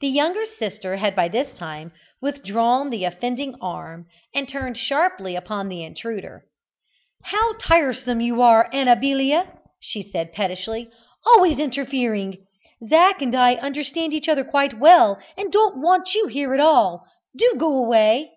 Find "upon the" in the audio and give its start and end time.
5.36-5.84